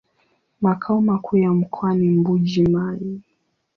[0.61, 3.21] Makao makuu ya mkoa ni Mbuji-Mayi.